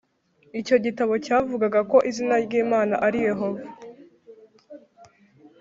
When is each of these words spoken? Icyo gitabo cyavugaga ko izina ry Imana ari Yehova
Icyo 0.59 0.75
gitabo 0.85 1.13
cyavugaga 1.25 1.79
ko 1.91 1.97
izina 2.09 2.35
ry 2.45 2.53
Imana 2.63 2.95
ari 3.05 3.19
Yehova 3.27 3.65